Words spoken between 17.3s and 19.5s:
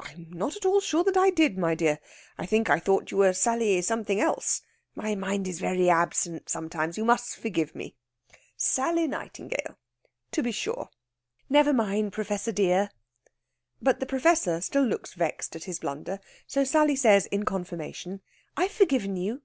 confirmation, "I've forgiven you.